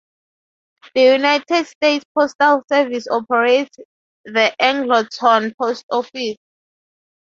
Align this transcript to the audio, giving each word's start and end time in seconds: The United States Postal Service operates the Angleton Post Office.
The 0.95 1.13
United 1.13 1.67
States 1.67 2.03
Postal 2.17 2.63
Service 2.67 3.07
operates 3.07 3.77
the 4.25 4.51
Angleton 4.59 5.53
Post 5.55 5.85
Office. 5.91 6.37